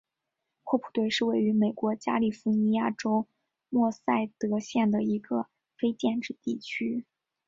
[0.63, 3.27] 霍普顿是位于美国加利福尼亚州
[3.69, 5.45] 默塞德县的一个
[5.77, 7.05] 非建制地区。